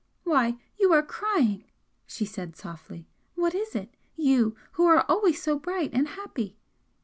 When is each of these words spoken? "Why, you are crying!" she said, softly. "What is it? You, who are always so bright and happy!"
"Why, 0.23 0.57
you 0.79 0.91
are 0.93 1.03
crying!" 1.03 1.65
she 2.07 2.25
said, 2.25 2.55
softly. 2.55 3.07
"What 3.35 3.53
is 3.53 3.75
it? 3.75 3.93
You, 4.15 4.55
who 4.71 4.87
are 4.87 5.05
always 5.07 5.39
so 5.39 5.59
bright 5.59 5.91
and 5.93 6.07
happy!" 6.07 6.57